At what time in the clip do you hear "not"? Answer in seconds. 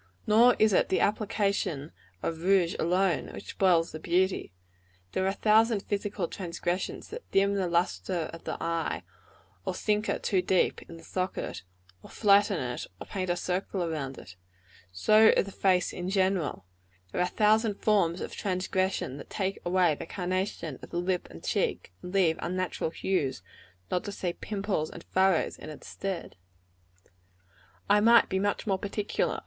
23.91-24.03